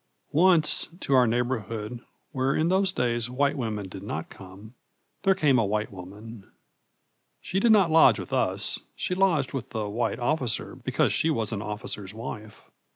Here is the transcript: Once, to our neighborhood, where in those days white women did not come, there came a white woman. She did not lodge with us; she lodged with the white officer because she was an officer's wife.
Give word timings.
Once, 0.33 0.87
to 0.99 1.13
our 1.13 1.27
neighborhood, 1.27 2.03
where 2.31 2.55
in 2.55 2.69
those 2.69 2.91
days 2.91 3.29
white 3.29 3.55
women 3.55 3.87
did 3.87 4.01
not 4.01 4.31
come, 4.31 4.73
there 5.21 5.35
came 5.35 5.59
a 5.59 5.63
white 5.63 5.91
woman. 5.91 6.51
She 7.39 7.59
did 7.59 7.71
not 7.71 7.91
lodge 7.91 8.17
with 8.17 8.33
us; 8.33 8.79
she 8.95 9.13
lodged 9.13 9.53
with 9.53 9.69
the 9.69 9.87
white 9.87 10.17
officer 10.17 10.73
because 10.75 11.13
she 11.13 11.29
was 11.29 11.51
an 11.51 11.61
officer's 11.61 12.15
wife. 12.15 12.63